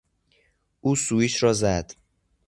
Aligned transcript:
او 0.81 0.95
سویچ 0.95 1.43
را 1.43 1.53
زد. 1.53 1.95